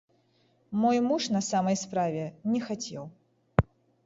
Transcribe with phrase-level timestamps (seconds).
[0.81, 2.23] Мой муж, на самай справе,
[2.55, 3.03] не хацеў.